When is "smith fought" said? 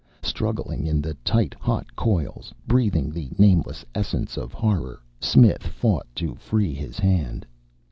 5.19-6.07